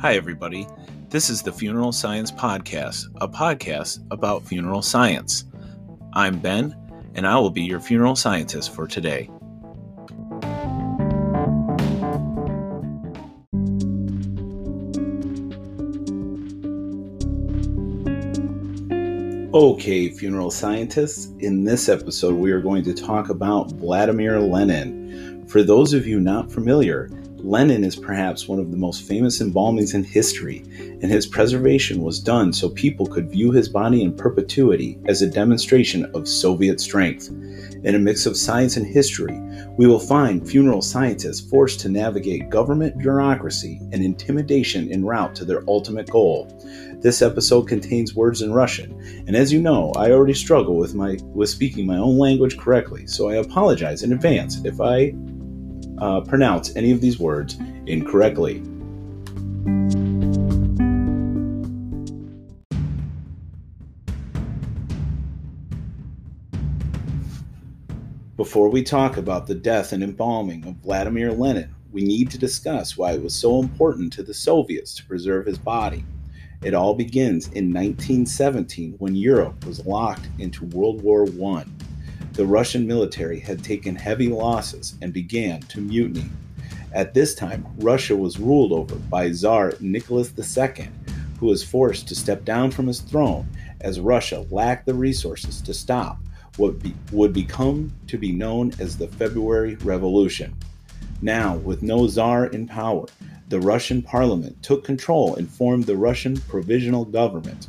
Hi, 0.00 0.14
everybody. 0.14 0.64
This 1.08 1.28
is 1.28 1.42
the 1.42 1.50
Funeral 1.50 1.90
Science 1.90 2.30
Podcast, 2.30 3.06
a 3.20 3.26
podcast 3.26 3.98
about 4.12 4.44
funeral 4.44 4.80
science. 4.80 5.44
I'm 6.12 6.38
Ben, 6.38 6.76
and 7.16 7.26
I 7.26 7.36
will 7.40 7.50
be 7.50 7.62
your 7.62 7.80
funeral 7.80 8.14
scientist 8.14 8.72
for 8.72 8.86
today. 8.86 9.28
Okay, 19.52 20.10
funeral 20.10 20.52
scientists, 20.52 21.26
in 21.40 21.64
this 21.64 21.88
episode 21.88 22.36
we 22.36 22.52
are 22.52 22.60
going 22.60 22.84
to 22.84 22.94
talk 22.94 23.30
about 23.30 23.72
Vladimir 23.72 24.38
Lenin. 24.38 25.44
For 25.48 25.64
those 25.64 25.92
of 25.92 26.06
you 26.06 26.20
not 26.20 26.52
familiar, 26.52 27.10
Lenin 27.44 27.84
is 27.84 27.94
perhaps 27.94 28.48
one 28.48 28.58
of 28.58 28.70
the 28.70 28.76
most 28.76 29.06
famous 29.06 29.40
embalmings 29.40 29.94
in 29.94 30.02
history, 30.02 30.64
and 30.78 31.04
his 31.04 31.26
preservation 31.26 32.02
was 32.02 32.18
done 32.18 32.52
so 32.52 32.68
people 32.68 33.06
could 33.06 33.30
view 33.30 33.52
his 33.52 33.68
body 33.68 34.02
in 34.02 34.12
perpetuity 34.12 34.98
as 35.06 35.22
a 35.22 35.30
demonstration 35.30 36.04
of 36.14 36.26
Soviet 36.26 36.80
strength. 36.80 37.30
In 37.84 37.94
a 37.94 37.98
mix 37.98 38.26
of 38.26 38.36
science 38.36 38.76
and 38.76 38.84
history, 38.84 39.40
we 39.76 39.86
will 39.86 40.00
find 40.00 40.48
funeral 40.48 40.82
scientists 40.82 41.40
forced 41.48 41.78
to 41.80 41.88
navigate 41.88 42.50
government 42.50 42.98
bureaucracy 42.98 43.78
and 43.92 44.02
intimidation 44.02 44.90
en 44.92 45.04
route 45.04 45.34
to 45.36 45.44
their 45.44 45.62
ultimate 45.68 46.10
goal. 46.10 46.48
This 47.00 47.22
episode 47.22 47.68
contains 47.68 48.16
words 48.16 48.42
in 48.42 48.52
Russian, 48.52 49.00
and 49.28 49.36
as 49.36 49.52
you 49.52 49.62
know, 49.62 49.92
I 49.96 50.10
already 50.10 50.34
struggle 50.34 50.76
with 50.76 50.94
my 50.94 51.18
with 51.22 51.48
speaking 51.48 51.86
my 51.86 51.98
own 51.98 52.18
language 52.18 52.58
correctly, 52.58 53.06
so 53.06 53.28
I 53.28 53.36
apologize 53.36 54.02
in 54.02 54.12
advance 54.12 54.64
if 54.64 54.80
I 54.80 55.14
uh, 56.00 56.20
pronounce 56.22 56.74
any 56.76 56.90
of 56.90 57.00
these 57.00 57.18
words 57.18 57.58
incorrectly. 57.86 58.62
Before 68.36 68.68
we 68.68 68.82
talk 68.82 69.16
about 69.16 69.46
the 69.46 69.54
death 69.54 69.92
and 69.92 70.02
embalming 70.02 70.64
of 70.66 70.76
Vladimir 70.76 71.32
Lenin, 71.32 71.74
we 71.90 72.02
need 72.02 72.30
to 72.30 72.38
discuss 72.38 72.96
why 72.96 73.12
it 73.12 73.22
was 73.22 73.34
so 73.34 73.60
important 73.60 74.12
to 74.12 74.22
the 74.22 74.32
Soviets 74.32 74.94
to 74.94 75.06
preserve 75.06 75.46
his 75.46 75.58
body. 75.58 76.04
It 76.62 76.74
all 76.74 76.94
begins 76.94 77.46
in 77.46 77.72
1917 77.72 78.94
when 78.98 79.16
Europe 79.16 79.66
was 79.66 79.84
locked 79.86 80.28
into 80.38 80.66
World 80.66 81.02
War 81.02 81.24
I 81.24 81.64
the 82.38 82.46
Russian 82.46 82.86
military 82.86 83.40
had 83.40 83.64
taken 83.64 83.96
heavy 83.96 84.28
losses 84.28 84.94
and 85.02 85.12
began 85.12 85.58
to 85.62 85.80
mutiny. 85.80 86.30
At 86.92 87.12
this 87.12 87.34
time, 87.34 87.66
Russia 87.78 88.16
was 88.16 88.38
ruled 88.38 88.70
over 88.70 88.94
by 88.94 89.32
Tsar 89.32 89.74
Nicholas 89.80 90.32
II, 90.38 90.88
who 91.40 91.46
was 91.46 91.64
forced 91.64 92.06
to 92.06 92.14
step 92.14 92.44
down 92.44 92.70
from 92.70 92.86
his 92.86 93.00
throne 93.00 93.48
as 93.80 93.98
Russia 93.98 94.46
lacked 94.52 94.86
the 94.86 94.94
resources 94.94 95.60
to 95.62 95.74
stop 95.74 96.20
what 96.58 96.80
be, 96.80 96.94
would 97.10 97.32
become 97.32 97.92
to 98.06 98.16
be 98.16 98.30
known 98.30 98.72
as 98.78 98.96
the 98.96 99.08
February 99.08 99.74
Revolution. 99.74 100.54
Now, 101.20 101.56
with 101.56 101.82
no 101.82 102.06
Tsar 102.06 102.46
in 102.46 102.68
power, 102.68 103.06
the 103.48 103.58
Russian 103.58 104.00
parliament 104.00 104.62
took 104.62 104.84
control 104.84 105.34
and 105.34 105.50
formed 105.50 105.86
the 105.86 105.96
Russian 105.96 106.36
Provisional 106.42 107.04
Government 107.04 107.66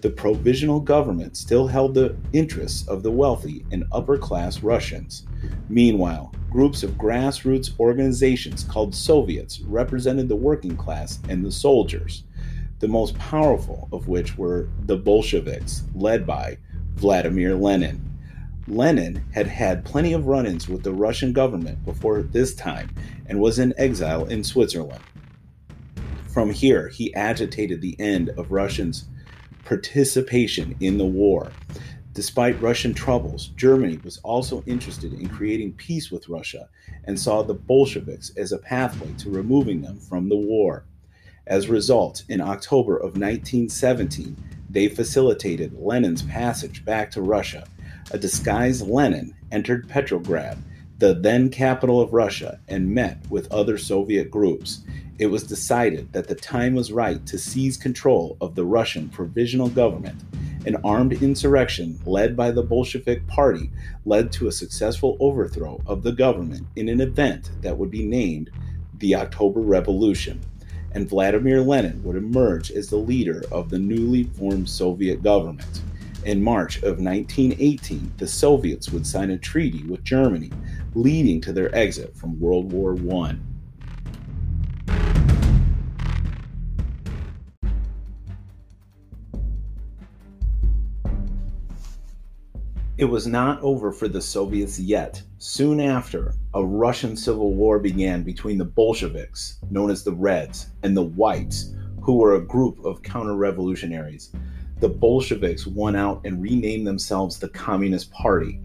the 0.00 0.10
provisional 0.10 0.80
government 0.80 1.36
still 1.36 1.66
held 1.66 1.94
the 1.94 2.16
interests 2.32 2.86
of 2.88 3.02
the 3.02 3.10
wealthy 3.10 3.64
and 3.72 3.84
upper 3.90 4.16
class 4.16 4.62
Russians. 4.62 5.26
Meanwhile, 5.68 6.32
groups 6.50 6.82
of 6.82 6.92
grassroots 6.92 7.78
organizations 7.80 8.64
called 8.64 8.94
Soviets 8.94 9.60
represented 9.60 10.28
the 10.28 10.36
working 10.36 10.76
class 10.76 11.18
and 11.28 11.44
the 11.44 11.52
soldiers, 11.52 12.24
the 12.78 12.88
most 12.88 13.18
powerful 13.18 13.88
of 13.92 14.08
which 14.08 14.38
were 14.38 14.68
the 14.86 14.96
Bolsheviks, 14.96 15.82
led 15.94 16.26
by 16.26 16.58
Vladimir 16.94 17.54
Lenin. 17.54 18.04
Lenin 18.68 19.24
had 19.32 19.46
had 19.46 19.84
plenty 19.84 20.12
of 20.12 20.26
run 20.26 20.46
ins 20.46 20.68
with 20.68 20.82
the 20.82 20.92
Russian 20.92 21.32
government 21.32 21.84
before 21.84 22.22
this 22.22 22.54
time 22.54 22.90
and 23.26 23.40
was 23.40 23.58
in 23.58 23.74
exile 23.78 24.26
in 24.26 24.44
Switzerland. 24.44 25.02
From 26.28 26.50
here, 26.50 26.88
he 26.88 27.14
agitated 27.14 27.80
the 27.80 27.96
end 27.98 28.28
of 28.30 28.52
Russians' 28.52 29.06
participation 29.68 30.74
in 30.80 30.96
the 30.96 31.04
war. 31.04 31.52
Despite 32.14 32.60
Russian 32.62 32.94
troubles, 32.94 33.48
Germany 33.48 34.00
was 34.02 34.16
also 34.24 34.64
interested 34.66 35.12
in 35.12 35.28
creating 35.28 35.74
peace 35.74 36.10
with 36.10 36.30
Russia 36.30 36.70
and 37.04 37.20
saw 37.20 37.42
the 37.42 37.52
Bolsheviks 37.52 38.32
as 38.38 38.50
a 38.50 38.58
pathway 38.58 39.12
to 39.18 39.28
removing 39.28 39.82
them 39.82 40.00
from 40.00 40.30
the 40.30 40.36
war. 40.36 40.84
As 41.46 41.66
a 41.66 41.72
result, 41.72 42.24
in 42.30 42.40
October 42.40 42.96
of 42.96 43.18
1917, 43.18 44.36
they 44.70 44.88
facilitated 44.88 45.78
Lenin's 45.78 46.22
passage 46.22 46.82
back 46.86 47.10
to 47.10 47.20
Russia. 47.20 47.68
A 48.10 48.16
disguised 48.16 48.88
Lenin 48.88 49.34
entered 49.52 49.86
Petrograd, 49.86 50.56
the 50.98 51.14
then 51.14 51.48
capital 51.48 52.00
of 52.00 52.12
Russia, 52.12 52.58
and 52.68 52.94
met 52.94 53.18
with 53.30 53.50
other 53.52 53.78
Soviet 53.78 54.30
groups 54.30 54.80
it 55.18 55.26
was 55.26 55.42
decided 55.42 56.12
that 56.12 56.28
the 56.28 56.34
time 56.34 56.74
was 56.74 56.92
right 56.92 57.24
to 57.26 57.38
seize 57.38 57.76
control 57.76 58.36
of 58.40 58.54
the 58.54 58.64
Russian 58.64 59.08
provisional 59.08 59.68
government. 59.68 60.14
An 60.64 60.76
armed 60.84 61.12
insurrection 61.22 61.98
led 62.06 62.36
by 62.36 62.52
the 62.52 62.62
Bolshevik 62.62 63.26
Party 63.26 63.70
led 64.04 64.30
to 64.32 64.46
a 64.46 64.52
successful 64.52 65.16
overthrow 65.18 65.80
of 65.86 66.04
the 66.04 66.12
government 66.12 66.66
in 66.76 66.88
an 66.88 67.00
event 67.00 67.50
that 67.62 67.76
would 67.76 67.90
be 67.90 68.04
named 68.04 68.50
the 68.98 69.16
October 69.16 69.60
Revolution, 69.60 70.40
and 70.92 71.08
Vladimir 71.08 71.62
Lenin 71.62 72.02
would 72.04 72.16
emerge 72.16 72.70
as 72.70 72.88
the 72.88 72.96
leader 72.96 73.42
of 73.50 73.70
the 73.70 73.78
newly 73.78 74.24
formed 74.24 74.68
Soviet 74.68 75.22
government. 75.22 75.82
In 76.24 76.42
March 76.42 76.76
of 76.78 77.00
1918, 77.00 78.12
the 78.18 78.26
Soviets 78.26 78.90
would 78.90 79.06
sign 79.06 79.30
a 79.30 79.38
treaty 79.38 79.82
with 79.84 80.04
Germany, 80.04 80.50
leading 80.94 81.40
to 81.42 81.52
their 81.52 81.74
exit 81.74 82.16
from 82.16 82.38
World 82.40 82.72
War 82.72 82.96
I. 83.24 83.36
It 92.98 93.04
was 93.04 93.28
not 93.28 93.62
over 93.62 93.92
for 93.92 94.08
the 94.08 94.20
Soviets 94.20 94.80
yet. 94.80 95.22
Soon 95.38 95.78
after, 95.78 96.34
a 96.54 96.64
Russian 96.64 97.16
civil 97.16 97.54
war 97.54 97.78
began 97.78 98.24
between 98.24 98.58
the 98.58 98.64
Bolsheviks, 98.64 99.60
known 99.70 99.88
as 99.88 100.02
the 100.02 100.12
Reds, 100.12 100.72
and 100.82 100.96
the 100.96 101.04
Whites, 101.04 101.76
who 102.02 102.16
were 102.16 102.34
a 102.34 102.44
group 102.44 102.84
of 102.84 103.02
counter 103.02 103.36
revolutionaries. 103.36 104.32
The 104.80 104.88
Bolsheviks 104.88 105.64
won 105.64 105.94
out 105.94 106.22
and 106.24 106.42
renamed 106.42 106.88
themselves 106.88 107.38
the 107.38 107.50
Communist 107.50 108.10
Party. 108.10 108.60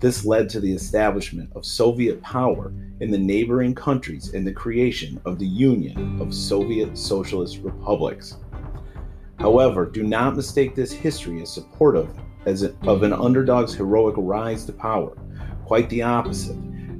This 0.00 0.24
led 0.24 0.48
to 0.50 0.60
the 0.60 0.72
establishment 0.72 1.50
of 1.56 1.66
Soviet 1.66 2.22
power 2.22 2.72
in 3.00 3.10
the 3.10 3.18
neighboring 3.18 3.74
countries 3.74 4.32
and 4.32 4.46
the 4.46 4.52
creation 4.52 5.20
of 5.24 5.40
the 5.40 5.46
Union 5.46 6.20
of 6.20 6.32
Soviet 6.32 6.96
Socialist 6.96 7.58
Republics. 7.64 8.36
However, 9.40 9.86
do 9.86 10.04
not 10.04 10.36
mistake 10.36 10.76
this 10.76 10.92
history 10.92 11.42
as 11.42 11.50
supportive 11.50 12.08
as 12.46 12.62
of 12.62 13.02
an 13.02 13.12
underdog's 13.12 13.74
heroic 13.74 14.14
rise 14.16 14.64
to 14.66 14.72
power. 14.72 15.18
Quite 15.64 15.90
the 15.90 16.02
opposite. 16.02 16.54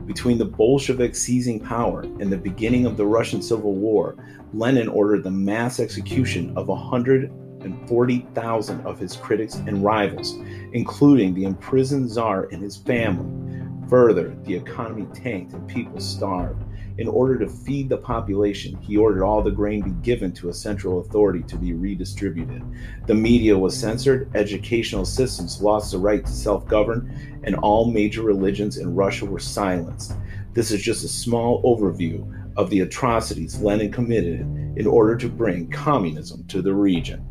Between 0.04 0.38
the 0.38 0.44
Bolsheviks 0.44 1.20
seizing 1.20 1.60
power 1.60 2.00
and 2.00 2.32
the 2.32 2.36
beginning 2.36 2.84
of 2.84 2.96
the 2.96 3.06
Russian 3.06 3.42
Civil 3.42 3.74
War, 3.74 4.16
Lenin 4.52 4.88
ordered 4.88 5.22
the 5.22 5.30
mass 5.30 5.78
execution 5.78 6.52
of 6.56 6.66
140,000 6.66 8.86
of 8.86 8.98
his 8.98 9.16
critics 9.16 9.54
and 9.54 9.84
rivals, 9.84 10.36
including 10.72 11.34
the 11.34 11.44
imprisoned 11.44 12.10
Tsar 12.10 12.48
and 12.52 12.62
his 12.62 12.76
family. 12.76 13.58
Further, 13.88 14.36
the 14.44 14.54
economy 14.54 15.06
tanked 15.14 15.54
and 15.54 15.66
people 15.66 15.98
starved. 15.98 16.62
In 16.98 17.06
order 17.06 17.38
to 17.38 17.48
feed 17.48 17.88
the 17.88 17.96
population, 17.96 18.76
he 18.82 18.96
ordered 18.96 19.24
all 19.24 19.40
the 19.40 19.52
grain 19.52 19.82
be 19.82 19.92
given 20.02 20.32
to 20.32 20.48
a 20.48 20.54
central 20.54 20.98
authority 20.98 21.44
to 21.44 21.56
be 21.56 21.72
redistributed. 21.72 22.62
The 23.06 23.14
media 23.14 23.56
was 23.56 23.76
censored, 23.76 24.30
educational 24.34 25.04
systems 25.04 25.62
lost 25.62 25.92
the 25.92 25.98
right 25.98 26.26
to 26.26 26.32
self 26.32 26.66
govern, 26.66 27.40
and 27.44 27.54
all 27.56 27.90
major 27.90 28.22
religions 28.22 28.78
in 28.78 28.96
Russia 28.96 29.26
were 29.26 29.38
silenced. 29.38 30.14
This 30.54 30.72
is 30.72 30.82
just 30.82 31.04
a 31.04 31.08
small 31.08 31.62
overview 31.62 32.26
of 32.56 32.68
the 32.68 32.80
atrocities 32.80 33.60
Lenin 33.60 33.92
committed 33.92 34.40
in 34.76 34.86
order 34.88 35.16
to 35.16 35.28
bring 35.28 35.70
communism 35.70 36.44
to 36.48 36.60
the 36.60 36.74
region. 36.74 37.24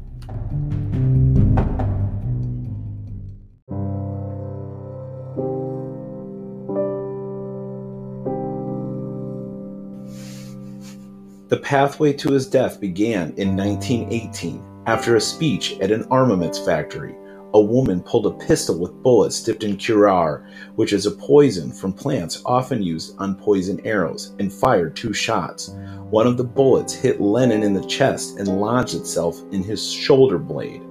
The 11.47 11.57
pathway 11.57 12.13
to 12.13 12.31
his 12.31 12.47
death 12.47 12.79
began 12.79 13.33
in 13.38 13.55
1918 13.55 14.83
after 14.85 15.15
a 15.15 15.21
speech 15.21 15.77
at 15.79 15.91
an 15.91 16.05
armaments 16.11 16.59
factory 16.59 17.15
a 17.53 17.61
woman 17.61 18.01
pulled 18.01 18.25
a 18.25 18.45
pistol 18.45 18.77
with 18.77 19.01
bullets 19.01 19.41
dipped 19.41 19.63
in 19.63 19.77
curare, 19.77 20.45
which 20.75 20.91
is 20.91 21.05
a 21.05 21.11
poison 21.11 21.71
from 21.71 21.94
plants 21.94 22.41
often 22.45 22.83
used 22.83 23.15
on 23.19 23.35
poison 23.35 23.79
arrows, 23.85 24.35
and 24.38 24.51
fired 24.51 24.95
two 24.95 25.13
shots. 25.13 25.69
One 26.09 26.27
of 26.27 26.38
the 26.38 26.44
bullets 26.44 26.94
hit 26.94 27.21
Lenin 27.21 27.63
in 27.63 27.73
the 27.73 27.85
chest 27.85 28.38
and 28.38 28.59
lodged 28.59 28.95
itself 28.95 29.41
in 29.51 29.63
his 29.63 29.91
shoulder 29.91 30.38
blade. 30.38 30.83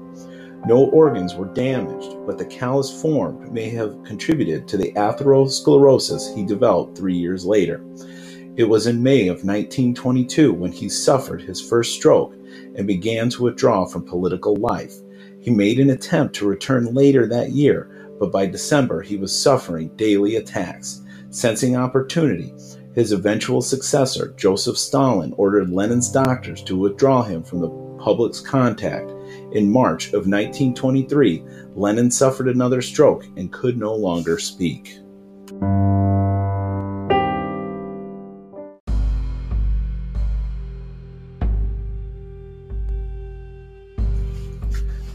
No 0.66 0.86
organs 0.86 1.34
were 1.34 1.46
damaged, 1.46 2.16
but 2.26 2.38
the 2.38 2.46
callus 2.46 3.00
formed 3.00 3.52
may 3.52 3.68
have 3.70 4.02
contributed 4.02 4.66
to 4.66 4.76
the 4.76 4.92
atherosclerosis 4.92 6.34
he 6.34 6.42
developed 6.42 6.96
three 6.96 7.16
years 7.16 7.44
later. 7.44 7.84
It 8.56 8.64
was 8.64 8.86
in 8.86 9.02
May 9.02 9.28
of 9.28 9.44
1922 9.44 10.50
when 10.50 10.72
he 10.72 10.88
suffered 10.88 11.42
his 11.42 11.60
first 11.60 11.94
stroke 11.94 12.34
and 12.74 12.86
began 12.86 13.28
to 13.30 13.42
withdraw 13.42 13.84
from 13.84 14.06
political 14.06 14.56
life. 14.56 14.94
He 15.42 15.50
made 15.50 15.78
an 15.78 15.90
attempt 15.90 16.34
to 16.36 16.48
return 16.48 16.94
later 16.94 17.26
that 17.26 17.50
year, 17.50 18.14
but 18.18 18.32
by 18.32 18.46
December 18.46 19.02
he 19.02 19.18
was 19.18 19.38
suffering 19.38 19.94
daily 19.96 20.36
attacks. 20.36 21.02
Sensing 21.28 21.76
opportunity, 21.76 22.54
his 22.94 23.12
eventual 23.12 23.60
successor, 23.60 24.32
Joseph 24.38 24.78
Stalin, 24.78 25.34
ordered 25.36 25.68
Lenin's 25.68 26.10
doctors 26.10 26.62
to 26.62 26.78
withdraw 26.78 27.22
him 27.22 27.42
from 27.42 27.60
the 27.60 27.68
public's 28.02 28.40
contact. 28.40 29.10
In 29.52 29.70
March 29.70 30.06
of 30.08 30.26
1923, 30.26 31.44
Lenin 31.74 32.10
suffered 32.10 32.48
another 32.48 32.80
stroke 32.80 33.26
and 33.36 33.52
could 33.52 33.76
no 33.76 33.94
longer 33.94 34.38
speak. 34.38 34.98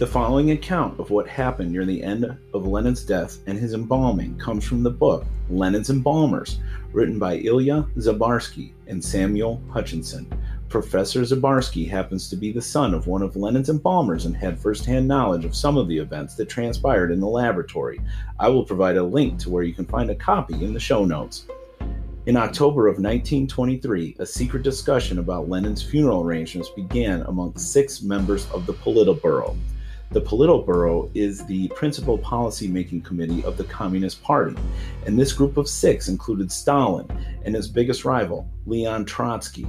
The 0.01 0.07
following 0.07 0.49
account 0.49 0.99
of 0.99 1.11
what 1.11 1.27
happened 1.27 1.71
near 1.71 1.85
the 1.85 2.01
end 2.01 2.25
of 2.25 2.65
Lenin's 2.65 3.05
death 3.05 3.37
and 3.45 3.55
his 3.55 3.75
embalming 3.75 4.35
comes 4.39 4.65
from 4.65 4.81
the 4.81 4.89
book 4.89 5.27
Lenin's 5.47 5.91
Embalmers, 5.91 6.57
written 6.91 7.19
by 7.19 7.35
Ilya 7.35 7.85
Zbarsky 7.97 8.71
and 8.87 9.05
Samuel 9.05 9.61
Hutchinson. 9.69 10.25
Professor 10.69 11.21
Zbarsky 11.21 11.87
happens 11.87 12.31
to 12.31 12.35
be 12.35 12.51
the 12.51 12.59
son 12.59 12.95
of 12.95 13.05
one 13.05 13.21
of 13.21 13.35
Lenin's 13.35 13.69
embalmers 13.69 14.25
and 14.25 14.35
had 14.35 14.57
firsthand 14.57 15.07
knowledge 15.07 15.45
of 15.45 15.55
some 15.55 15.77
of 15.77 15.87
the 15.87 15.99
events 15.99 16.33
that 16.33 16.49
transpired 16.49 17.11
in 17.11 17.19
the 17.19 17.27
laboratory. 17.27 18.01
I 18.39 18.49
will 18.49 18.65
provide 18.65 18.97
a 18.97 19.03
link 19.03 19.37
to 19.41 19.51
where 19.51 19.61
you 19.61 19.75
can 19.75 19.85
find 19.85 20.09
a 20.09 20.15
copy 20.15 20.55
in 20.65 20.73
the 20.73 20.79
show 20.79 21.05
notes. 21.05 21.45
In 22.25 22.37
October 22.37 22.87
of 22.87 22.95
1923, 22.95 24.15
a 24.17 24.25
secret 24.25 24.63
discussion 24.63 25.19
about 25.19 25.47
Lenin's 25.47 25.83
funeral 25.83 26.23
arrangements 26.23 26.69
began 26.69 27.21
among 27.27 27.55
six 27.55 28.01
members 28.01 28.49
of 28.49 28.65
the 28.65 28.73
Politburo. 28.73 29.55
The 30.11 30.19
Politburo 30.19 31.09
is 31.13 31.45
the 31.45 31.69
principal 31.69 32.17
policy-making 32.17 33.03
committee 33.03 33.45
of 33.45 33.55
the 33.55 33.63
Communist 33.63 34.21
Party, 34.21 34.57
and 35.05 35.17
this 35.17 35.31
group 35.31 35.55
of 35.55 35.69
six 35.69 36.09
included 36.09 36.51
Stalin 36.51 37.07
and 37.45 37.55
his 37.55 37.69
biggest 37.69 38.03
rival, 38.03 38.45
Leon 38.65 39.05
Trotsky. 39.05 39.65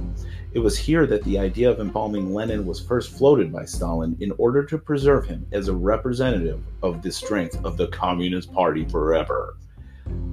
It 0.51 0.59
was 0.59 0.77
here 0.77 1.07
that 1.07 1.23
the 1.23 1.39
idea 1.39 1.71
of 1.71 1.79
embalming 1.79 2.33
Lenin 2.33 2.65
was 2.65 2.85
first 2.85 3.17
floated 3.17 3.53
by 3.53 3.63
Stalin 3.63 4.17
in 4.19 4.33
order 4.37 4.65
to 4.65 4.77
preserve 4.77 5.25
him 5.25 5.47
as 5.53 5.69
a 5.69 5.73
representative 5.73 6.61
of 6.81 7.01
the 7.01 7.11
strength 7.13 7.63
of 7.63 7.77
the 7.77 7.87
Communist 7.87 8.51
Party 8.51 8.83
forever. 8.83 9.55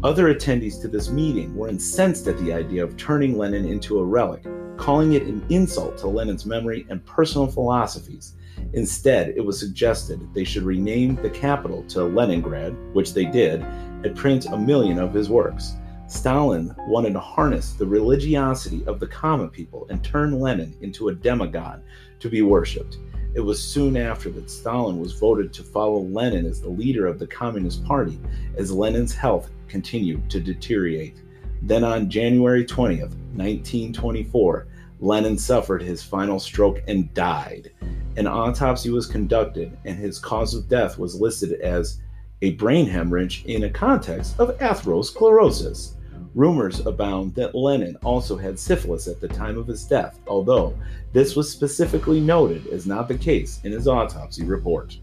Other 0.02 0.34
attendees 0.34 0.80
to 0.82 0.88
this 0.88 1.08
meeting 1.08 1.54
were 1.54 1.68
incensed 1.68 2.26
at 2.26 2.36
the 2.38 2.52
idea 2.52 2.82
of 2.82 2.96
turning 2.96 3.38
Lenin 3.38 3.64
into 3.64 4.00
a 4.00 4.04
relic, 4.04 4.44
calling 4.76 5.12
it 5.12 5.22
an 5.22 5.46
insult 5.50 5.98
to 5.98 6.08
Lenin's 6.08 6.46
memory 6.46 6.84
and 6.88 7.06
personal 7.06 7.46
philosophies, 7.46 8.34
Instead, 8.72 9.30
it 9.36 9.44
was 9.44 9.58
suggested 9.58 10.20
they 10.34 10.44
should 10.44 10.62
rename 10.62 11.16
the 11.16 11.30
capital 11.30 11.82
to 11.84 12.04
Leningrad, 12.04 12.74
which 12.94 13.14
they 13.14 13.24
did, 13.24 13.62
and 13.62 14.16
print 14.16 14.46
a 14.46 14.56
million 14.56 14.98
of 14.98 15.12
his 15.12 15.28
works. 15.28 15.74
Stalin 16.06 16.74
wanted 16.88 17.12
to 17.12 17.20
harness 17.20 17.72
the 17.72 17.86
religiosity 17.86 18.84
of 18.86 18.98
the 18.98 19.06
common 19.06 19.48
people 19.48 19.86
and 19.90 20.02
turn 20.02 20.40
Lenin 20.40 20.76
into 20.80 21.08
a 21.08 21.14
demigod 21.14 21.82
to 22.18 22.28
be 22.28 22.42
worshipped. 22.42 22.98
It 23.32 23.40
was 23.40 23.62
soon 23.62 23.96
after 23.96 24.28
that 24.30 24.50
Stalin 24.50 24.98
was 24.98 25.12
voted 25.12 25.52
to 25.52 25.62
follow 25.62 26.00
Lenin 26.00 26.46
as 26.46 26.60
the 26.60 26.68
leader 26.68 27.06
of 27.06 27.20
the 27.20 27.28
Communist 27.28 27.84
Party, 27.84 28.18
as 28.56 28.72
Lenin's 28.72 29.14
health 29.14 29.50
continued 29.68 30.28
to 30.30 30.40
deteriorate. 30.40 31.16
Then 31.62 31.84
on 31.84 32.10
January 32.10 32.64
20th, 32.64 33.14
1924, 33.36 34.66
Lenin 35.00 35.38
suffered 35.38 35.82
his 35.82 36.02
final 36.02 36.38
stroke 36.38 36.82
and 36.86 37.12
died. 37.14 37.72
An 38.16 38.26
autopsy 38.26 38.90
was 38.90 39.06
conducted, 39.06 39.76
and 39.84 39.96
his 39.98 40.18
cause 40.18 40.54
of 40.54 40.68
death 40.68 40.98
was 40.98 41.20
listed 41.20 41.60
as 41.60 42.00
a 42.42 42.52
brain 42.52 42.86
hemorrhage 42.86 43.44
in 43.46 43.64
a 43.64 43.70
context 43.70 44.38
of 44.38 44.56
atherosclerosis. 44.58 45.94
Rumors 46.34 46.84
abound 46.86 47.34
that 47.34 47.54
Lenin 47.54 47.96
also 48.04 48.36
had 48.36 48.58
syphilis 48.58 49.08
at 49.08 49.20
the 49.20 49.28
time 49.28 49.58
of 49.58 49.66
his 49.66 49.84
death, 49.84 50.20
although 50.26 50.78
this 51.12 51.34
was 51.34 51.50
specifically 51.50 52.20
noted 52.20 52.66
as 52.68 52.86
not 52.86 53.08
the 53.08 53.18
case 53.18 53.60
in 53.64 53.72
his 53.72 53.88
autopsy 53.88 54.44
report. 54.44 54.98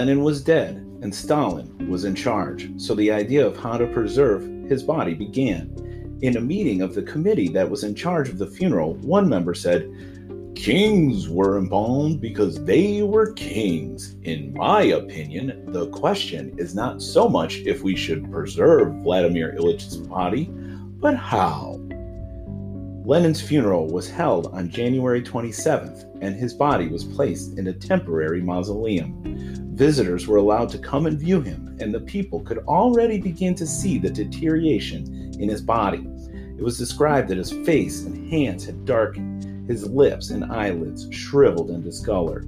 Lenin 0.00 0.22
was 0.22 0.42
dead, 0.42 0.76
and 1.02 1.14
Stalin 1.14 1.90
was 1.90 2.06
in 2.06 2.14
charge, 2.14 2.70
so 2.78 2.94
the 2.94 3.12
idea 3.12 3.46
of 3.46 3.58
how 3.58 3.76
to 3.76 3.86
preserve 3.88 4.42
his 4.66 4.82
body 4.82 5.12
began. 5.12 6.18
In 6.22 6.38
a 6.38 6.40
meeting 6.40 6.80
of 6.80 6.94
the 6.94 7.02
committee 7.02 7.48
that 7.48 7.68
was 7.68 7.84
in 7.84 7.94
charge 7.94 8.30
of 8.30 8.38
the 8.38 8.46
funeral, 8.46 8.94
one 8.94 9.28
member 9.28 9.52
said, 9.52 9.92
Kings 10.54 11.28
were 11.28 11.58
embalmed 11.58 12.18
because 12.18 12.64
they 12.64 13.02
were 13.02 13.34
kings. 13.34 14.16
In 14.22 14.54
my 14.54 14.84
opinion, 14.84 15.70
the 15.70 15.90
question 15.90 16.54
is 16.56 16.74
not 16.74 17.02
so 17.02 17.28
much 17.28 17.56
if 17.66 17.82
we 17.82 17.94
should 17.94 18.32
preserve 18.32 19.02
Vladimir 19.02 19.54
Ilyin's 19.54 19.98
body, 19.98 20.46
but 20.98 21.14
how. 21.14 21.78
Lenin's 23.10 23.40
funeral 23.40 23.88
was 23.88 24.08
held 24.08 24.46
on 24.54 24.70
January 24.70 25.20
27th, 25.20 26.04
and 26.22 26.36
his 26.36 26.54
body 26.54 26.86
was 26.86 27.02
placed 27.02 27.58
in 27.58 27.66
a 27.66 27.72
temporary 27.72 28.40
mausoleum. 28.40 29.20
Visitors 29.74 30.28
were 30.28 30.36
allowed 30.36 30.68
to 30.68 30.78
come 30.78 31.06
and 31.06 31.18
view 31.18 31.40
him, 31.40 31.76
and 31.80 31.92
the 31.92 32.02
people 32.02 32.38
could 32.38 32.58
already 32.68 33.20
begin 33.20 33.52
to 33.56 33.66
see 33.66 33.98
the 33.98 34.08
deterioration 34.08 35.34
in 35.40 35.48
his 35.48 35.60
body. 35.60 36.06
It 36.56 36.62
was 36.62 36.78
described 36.78 37.26
that 37.30 37.38
his 37.38 37.50
face 37.50 38.04
and 38.04 38.30
hands 38.30 38.64
had 38.64 38.84
darkened, 38.84 39.68
his 39.68 39.88
lips 39.88 40.30
and 40.30 40.44
eyelids 40.44 41.08
shriveled 41.10 41.70
and 41.70 41.82
discolored. 41.82 42.46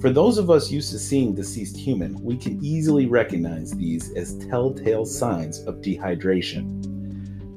For 0.00 0.10
those 0.10 0.36
of 0.36 0.50
us 0.50 0.68
used 0.68 0.90
to 0.90 0.98
seeing 0.98 1.32
deceased 1.32 1.76
human, 1.76 2.20
we 2.24 2.36
can 2.36 2.58
easily 2.60 3.06
recognize 3.06 3.70
these 3.70 4.12
as 4.16 4.36
telltale 4.48 5.06
signs 5.06 5.60
of 5.60 5.76
dehydration. 5.76 6.91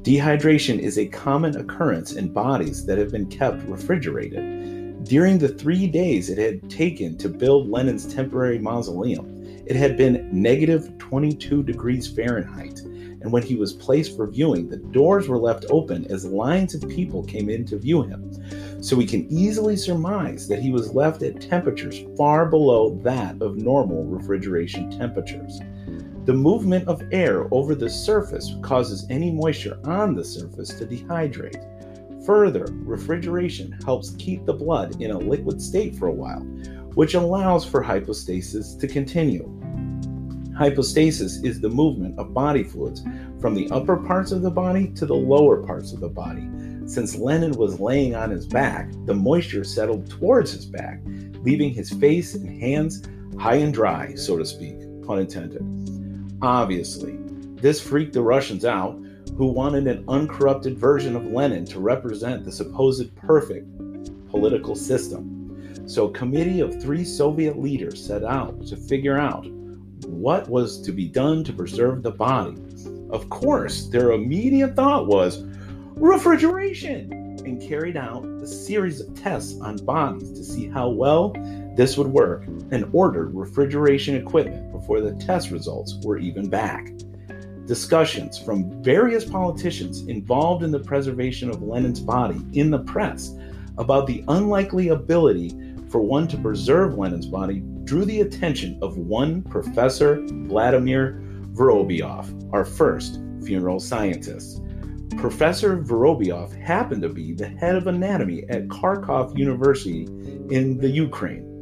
Dehydration 0.06 0.78
is 0.78 1.00
a 1.00 1.08
common 1.08 1.58
occurrence 1.58 2.14
in 2.14 2.32
bodies 2.32 2.86
that 2.86 3.00
have 3.00 3.12
been 3.12 3.26
kept 3.26 3.64
refrigerated. 3.64 5.04
During 5.04 5.40
the 5.40 5.48
three 5.48 5.88
days 5.88 6.30
it 6.30 6.38
had 6.38 6.70
taken 6.70 7.18
to 7.18 7.28
build 7.28 7.72
Lenin's 7.72 8.14
temporary 8.14 8.60
mausoleum, 8.60 9.44
it 9.66 9.76
had 9.76 9.98
been 9.98 10.30
negative 10.32 10.96
22 11.00 11.64
degrees 11.64 12.08
Fahrenheit, 12.08 12.82
and 12.82 13.32
when 13.32 13.42
he 13.42 13.56
was 13.56 13.74
placed 13.74 14.16
for 14.16 14.28
viewing, 14.28 14.70
the 14.70 14.78
doors 14.78 15.28
were 15.28 15.40
left 15.40 15.66
open 15.72 16.06
as 16.12 16.24
lines 16.24 16.76
of 16.76 16.88
people 16.88 17.24
came 17.24 17.50
in 17.50 17.66
to 17.66 17.80
view 17.80 18.04
him. 18.04 18.32
So 18.84 18.96
we 18.96 19.08
can 19.08 19.26
easily 19.32 19.76
surmise 19.76 20.48
that 20.50 20.62
he 20.62 20.72
was 20.72 20.94
left 20.94 21.24
at 21.24 21.42
temperatures 21.42 22.04
far 22.16 22.46
below 22.46 23.00
that 23.02 23.42
of 23.42 23.58
normal 23.58 24.06
refrigeration 24.06 24.92
temperatures. 24.92 25.60
The 26.26 26.34
movement 26.34 26.88
of 26.88 27.04
air 27.12 27.48
over 27.54 27.76
the 27.76 27.88
surface 27.88 28.56
causes 28.64 29.06
any 29.12 29.32
moisture 29.32 29.78
on 29.84 30.16
the 30.16 30.26
surface 30.26 30.70
to 30.70 30.88
dehydrate. 30.88 32.26
Further, 32.26 32.66
refrigeration 32.72 33.74
helps 33.86 34.16
keep 34.18 34.44
the 34.44 34.54
blood 34.54 35.00
in 35.04 35.12
a 35.12 35.20
liquid 35.20 35.62
state 35.62 35.96
for 35.96 36.08
a 36.08 36.12
while, 36.12 36.40
which 36.96 37.14
allows 37.14 37.64
for 37.64 37.84
hypostasis 37.84 38.74
to 38.74 38.88
continue. 38.88 39.48
Hypostasis 40.58 41.44
is 41.44 41.62
the 41.62 41.70
movement 41.70 42.18
of 42.18 42.34
body 42.34 42.64
fluids 42.64 43.04
from 43.40 43.54
the 43.54 43.70
upper 43.70 43.98
parts 43.98 44.32
of 44.32 44.42
the 44.42 44.50
body 44.50 44.88
to 44.96 45.06
the 45.06 45.14
lower 45.14 45.62
parts 45.62 45.94
of 45.94 46.00
the 46.00 46.10
body. 46.10 46.50
Since 46.88 47.18
Lenin 47.18 47.52
was 47.52 47.80
laying 47.80 48.16
on 48.16 48.32
his 48.32 48.48
back, 48.48 48.92
the 49.06 49.14
moisture 49.14 49.64
settled 49.64 50.10
towards 50.10 50.54
his 50.54 50.66
back, 50.66 51.02
leaving 51.44 51.72
his 51.72 51.92
face 51.92 52.34
and 52.34 52.50
hands 52.50 53.04
high 53.38 53.58
and 53.58 53.72
dry, 53.72 54.16
so 54.16 54.38
to 54.38 54.46
speak, 54.46 54.76
pun 55.06 55.20
intended. 55.20 55.95
Obviously, 56.46 57.18
this 57.56 57.82
freaked 57.82 58.14
the 58.14 58.22
Russians 58.22 58.66
out, 58.66 58.96
who 59.36 59.48
wanted 59.48 59.88
an 59.88 60.06
uncorrupted 60.08 60.78
version 60.78 61.16
of 61.16 61.26
Lenin 61.26 61.66
to 61.66 61.80
represent 61.80 62.46
the 62.46 62.52
supposed 62.52 63.16
perfect 63.16 63.68
political 64.30 64.76
system. 64.76 65.82
So, 65.88 66.06
a 66.06 66.12
committee 66.12 66.60
of 66.60 66.80
three 66.80 67.04
Soviet 67.04 67.58
leaders 67.58 68.06
set 68.06 68.24
out 68.24 68.64
to 68.68 68.78
figure 68.78 69.18
out 69.18 69.48
what 70.06 70.48
was 70.48 70.80
to 70.84 70.92
be 70.92 71.08
done 71.08 71.44
to 71.46 71.52
preserve 71.52 72.04
the 72.04 72.12
body. 72.12 72.62
Of 73.10 73.28
course, 73.32 73.88
their 73.88 74.12
immediate 74.12 74.76
thought 74.76 75.08
was 75.08 75.44
refrigeration 75.96 77.12
and 77.44 77.60
carried 77.60 77.98
out 77.98 78.24
a 78.24 78.46
series 78.46 79.02
of 79.02 79.20
tests 79.20 79.60
on 79.62 79.78
bodies 79.78 80.32
to 80.34 80.44
see 80.44 80.68
how 80.68 80.90
well 80.90 81.34
this 81.76 81.98
would 81.98 82.08
work 82.08 82.46
and 82.72 82.90
ordered 82.94 83.36
refrigeration 83.36 84.16
equipment 84.16 84.72
before 84.72 85.02
the 85.02 85.14
test 85.16 85.52
results 85.52 85.98
were 86.04 86.18
even 86.18 86.50
back. 86.50 86.92
Discussions 87.66 88.38
from 88.38 88.82
various 88.84 89.26
politicians 89.26 90.02
involved 90.08 90.64
in 90.64 90.72
the 90.72 90.80
preservation 90.80 91.50
of 91.50 91.64
Lenin's 91.64 92.00
body 92.00 92.40
in 92.54 92.72
the 92.72 92.80
press 92.80 93.34
about 93.78 94.08
the 94.08 94.24
unlikely 94.28 94.90
ability 94.90 95.52
for 95.90 96.00
one 96.00 96.28
to 96.28 96.38
preserve 96.38 96.98
Lenin's 96.98 97.26
body 97.26 97.62
drew 97.84 98.06
the 98.06 98.22
attention 98.22 98.80
of 98.82 98.98
one 98.98 99.42
Professor 99.44 100.26
Vladimir 100.28 101.22
Vorobyov, 101.54 102.54
our 102.54 102.66
first 102.66 103.20
funeral 103.44 103.80
scientist. 103.80 104.62
Professor 105.18 105.78
Vorobyov 105.78 106.54
happened 106.62 107.02
to 107.02 107.10
be 107.10 107.34
the 107.34 107.48
head 107.48 107.76
of 107.76 107.88
anatomy 107.88 108.44
at 108.50 108.68
Kharkov 108.68 109.38
University 109.38 110.04
in 110.54 110.78
the 110.78 110.90
Ukraine. 110.90 111.55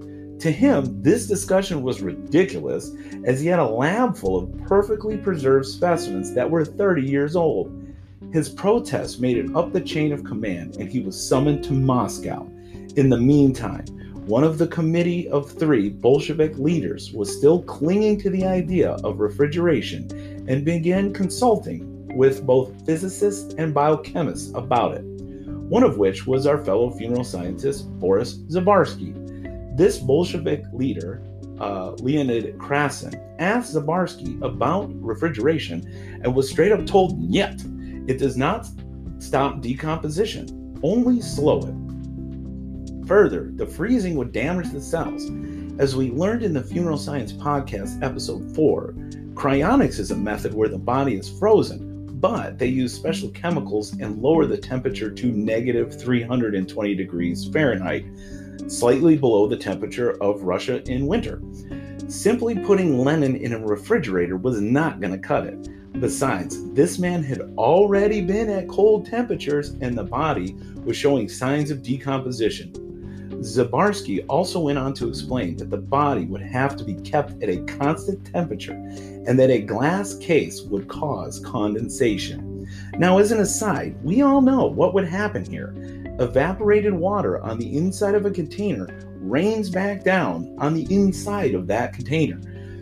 To 0.43 0.51
him, 0.51 1.01
this 1.01 1.25
discussion 1.25 1.83
was 1.83 2.01
ridiculous 2.01 2.91
as 3.23 3.39
he 3.39 3.47
had 3.47 3.59
a 3.59 3.65
lab 3.65 4.17
full 4.17 4.35
of 4.37 4.67
perfectly 4.67 5.15
preserved 5.15 5.65
specimens 5.65 6.33
that 6.33 6.51
were 6.51 6.65
30 6.65 7.01
years 7.01 7.37
old. 7.37 7.71
His 8.33 8.49
protest 8.49 9.21
made 9.21 9.37
it 9.37 9.55
up 9.55 9.71
the 9.71 9.79
chain 9.79 10.11
of 10.11 10.25
command 10.25 10.75
and 10.75 10.91
he 10.91 10.99
was 10.99 11.17
summoned 11.17 11.63
to 11.63 11.71
Moscow. 11.71 12.45
In 12.97 13.07
the 13.07 13.17
meantime, 13.17 13.85
one 14.27 14.43
of 14.43 14.57
the 14.57 14.67
committee 14.67 15.29
of 15.29 15.49
three 15.49 15.87
Bolshevik 15.87 16.57
leaders 16.57 17.13
was 17.13 17.33
still 17.33 17.63
clinging 17.63 18.19
to 18.19 18.29
the 18.29 18.43
idea 18.45 18.97
of 19.05 19.21
refrigeration 19.21 20.09
and 20.49 20.65
began 20.65 21.13
consulting 21.13 22.05
with 22.17 22.45
both 22.45 22.85
physicists 22.85 23.53
and 23.53 23.73
biochemists 23.73 24.53
about 24.55 24.93
it, 24.93 25.05
one 25.69 25.83
of 25.83 25.99
which 25.99 26.27
was 26.27 26.45
our 26.45 26.57
fellow 26.65 26.91
funeral 26.91 27.23
scientist 27.23 27.89
Boris 27.97 28.39
Zbarsky. 28.49 29.22
This 29.75 29.97
Bolshevik 29.97 30.65
leader, 30.71 31.23
uh, 31.59 31.93
Leonid 31.93 32.57
Krasin, 32.59 33.19
asked 33.39 33.73
Zbarsky 33.73 34.39
about 34.43 34.91
refrigeration 35.01 36.19
and 36.23 36.35
was 36.35 36.47
straight 36.49 36.71
up 36.71 36.85
told, 36.85 37.19
Yet, 37.19 37.59
it 38.07 38.19
does 38.19 38.37
not 38.37 38.67
stop 39.17 39.61
decomposition, 39.61 40.79
only 40.83 41.21
slow 41.21 41.59
it. 41.61 43.07
Further, 43.07 43.51
the 43.55 43.65
freezing 43.65 44.15
would 44.15 44.31
damage 44.31 44.69
the 44.69 44.79
cells. 44.79 45.29
As 45.79 45.95
we 45.95 46.11
learned 46.11 46.43
in 46.43 46.53
the 46.53 46.63
Funeral 46.63 46.97
Science 46.97 47.33
Podcast, 47.33 48.03
episode 48.03 48.55
4, 48.55 48.93
cryonics 49.33 49.97
is 49.97 50.11
a 50.11 50.15
method 50.15 50.53
where 50.53 50.69
the 50.69 50.77
body 50.77 51.15
is 51.15 51.39
frozen, 51.39 52.07
but 52.19 52.59
they 52.59 52.67
use 52.67 52.93
special 52.93 53.29
chemicals 53.29 53.93
and 53.93 54.21
lower 54.21 54.45
the 54.45 54.57
temperature 54.57 55.09
to 55.09 55.31
negative 55.31 55.99
320 55.99 56.95
degrees 56.95 57.49
Fahrenheit, 57.49 58.05
slightly 58.67 59.17
below 59.17 59.47
the 59.47 59.57
temperature 59.57 60.21
of 60.21 60.43
Russia 60.43 60.83
in 60.91 61.07
winter. 61.07 61.41
Simply 62.07 62.55
putting 62.59 62.99
Lenin 62.99 63.35
in 63.35 63.53
a 63.53 63.59
refrigerator 63.59 64.37
was 64.37 64.61
not 64.61 64.99
going 64.99 65.13
to 65.13 65.19
cut 65.19 65.45
it. 65.45 65.69
Besides, 65.99 66.71
this 66.73 66.99
man 66.99 67.23
had 67.23 67.41
already 67.57 68.21
been 68.21 68.49
at 68.49 68.67
cold 68.67 69.05
temperatures 69.05 69.69
and 69.81 69.97
the 69.97 70.03
body 70.03 70.55
was 70.83 70.97
showing 70.97 71.29
signs 71.29 71.71
of 71.71 71.83
decomposition. 71.83 72.73
Zbarsky 73.43 74.25
also 74.29 74.59
went 74.59 74.77
on 74.77 74.93
to 74.95 75.07
explain 75.07 75.57
that 75.57 75.69
the 75.69 75.77
body 75.77 76.25
would 76.25 76.41
have 76.41 76.75
to 76.77 76.83
be 76.83 76.95
kept 76.95 77.41
at 77.43 77.49
a 77.49 77.63
constant 77.65 78.25
temperature 78.25 78.73
and 78.73 79.37
that 79.39 79.49
a 79.49 79.59
glass 79.59 80.15
case 80.15 80.61
would 80.61 80.87
cause 80.87 81.39
condensation. 81.39 82.67
Now, 82.97 83.17
as 83.17 83.31
an 83.31 83.39
aside, 83.39 83.95
we 84.03 84.21
all 84.21 84.41
know 84.41 84.65
what 84.65 84.93
would 84.93 85.07
happen 85.07 85.43
here. 85.43 85.73
Evaporated 86.19 86.93
water 86.93 87.41
on 87.41 87.57
the 87.57 87.75
inside 87.75 88.13
of 88.13 88.25
a 88.25 88.31
container 88.31 88.87
rains 89.15 89.69
back 89.69 90.03
down 90.03 90.55
on 90.59 90.73
the 90.73 90.85
inside 90.93 91.55
of 91.55 91.65
that 91.67 91.93
container. 91.93 92.39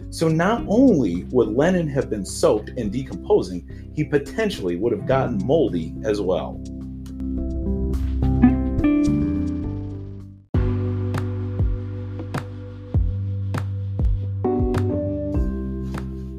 So, 0.09 0.27
not 0.27 0.65
only 0.67 1.23
would 1.31 1.55
Lenin 1.55 1.87
have 1.87 2.09
been 2.09 2.25
soaked 2.25 2.71
and 2.71 2.91
decomposing, 2.91 3.91
he 3.95 4.03
potentially 4.03 4.75
would 4.75 4.91
have 4.91 5.05
gotten 5.05 5.45
moldy 5.45 5.95
as 6.03 6.19
well. 6.19 6.61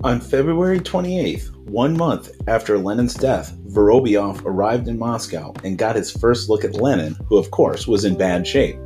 On 0.04 0.20
February 0.20 0.80
28th, 0.80 1.51
one 1.72 1.96
month 1.96 2.30
after 2.48 2.76
Lenin's 2.76 3.14
death, 3.14 3.56
Vorobyov 3.68 4.42
arrived 4.44 4.88
in 4.88 4.98
Moscow 4.98 5.54
and 5.64 5.78
got 5.78 5.96
his 5.96 6.10
first 6.10 6.50
look 6.50 6.64
at 6.64 6.74
Lenin, 6.74 7.16
who, 7.26 7.38
of 7.38 7.50
course, 7.50 7.88
was 7.88 8.04
in 8.04 8.14
bad 8.14 8.46
shape. 8.46 8.76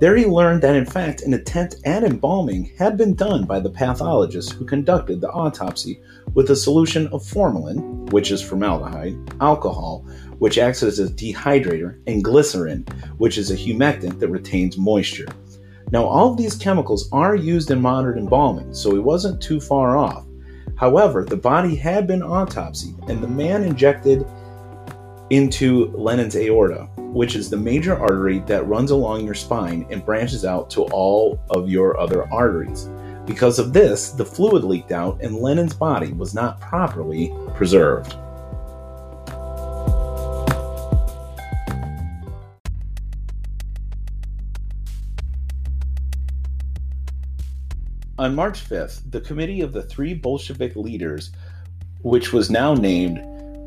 There 0.00 0.16
he 0.16 0.24
learned 0.24 0.62
that, 0.62 0.74
in 0.74 0.86
fact, 0.86 1.20
an 1.20 1.34
attempt 1.34 1.76
at 1.84 2.02
embalming 2.02 2.72
had 2.78 2.96
been 2.96 3.14
done 3.14 3.44
by 3.44 3.60
the 3.60 3.68
pathologist 3.68 4.54
who 4.54 4.64
conducted 4.64 5.20
the 5.20 5.30
autopsy 5.32 6.00
with 6.32 6.48
a 6.48 6.56
solution 6.56 7.08
of 7.08 7.26
formalin, 7.26 8.06
which 8.06 8.30
is 8.30 8.40
formaldehyde, 8.40 9.18
alcohol, 9.42 10.06
which 10.38 10.56
acts 10.56 10.82
as 10.82 10.98
a 10.98 11.08
dehydrator, 11.08 12.00
and 12.06 12.24
glycerin, 12.24 12.86
which 13.18 13.36
is 13.36 13.50
a 13.50 13.56
humectant 13.56 14.18
that 14.18 14.28
retains 14.28 14.78
moisture. 14.78 15.28
Now, 15.92 16.04
all 16.04 16.32
of 16.32 16.38
these 16.38 16.56
chemicals 16.56 17.06
are 17.12 17.36
used 17.36 17.70
in 17.70 17.82
modern 17.82 18.18
embalming, 18.18 18.72
so 18.72 18.94
he 18.94 18.98
wasn't 18.98 19.42
too 19.42 19.60
far 19.60 19.98
off. 19.98 20.24
However, 20.76 21.24
the 21.24 21.36
body 21.36 21.76
had 21.76 22.06
been 22.06 22.22
autopsied, 22.22 23.08
and 23.08 23.22
the 23.22 23.28
man 23.28 23.62
injected 23.62 24.26
into 25.30 25.92
Lenin's 25.94 26.36
aorta, 26.36 26.88
which 26.98 27.36
is 27.36 27.48
the 27.48 27.56
major 27.56 27.96
artery 27.96 28.40
that 28.40 28.66
runs 28.66 28.90
along 28.90 29.24
your 29.24 29.34
spine 29.34 29.86
and 29.90 30.04
branches 30.04 30.44
out 30.44 30.70
to 30.70 30.82
all 30.84 31.40
of 31.50 31.68
your 31.68 31.98
other 31.98 32.30
arteries. 32.32 32.88
Because 33.24 33.58
of 33.58 33.72
this, 33.72 34.10
the 34.10 34.24
fluid 34.24 34.64
leaked 34.64 34.92
out, 34.92 35.20
and 35.22 35.36
Lenin's 35.36 35.74
body 35.74 36.12
was 36.12 36.34
not 36.34 36.60
properly 36.60 37.32
preserved. 37.54 38.16
On 48.16 48.32
March 48.32 48.68
5th, 48.68 49.10
the 49.10 49.20
committee 49.20 49.60
of 49.60 49.72
the 49.72 49.82
three 49.82 50.14
Bolshevik 50.14 50.76
leaders, 50.76 51.32
which 52.02 52.32
was 52.32 52.48
now 52.48 52.72
named 52.72 53.18